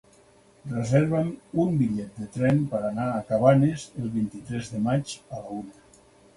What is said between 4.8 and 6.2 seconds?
maig a la una.